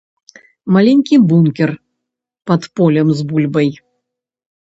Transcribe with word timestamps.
Маленькі 0.75 1.15
бункер 1.31 1.69
пад 2.51 2.61
полем 2.79 3.07
з 3.19 3.27
бульбай. 3.33 3.69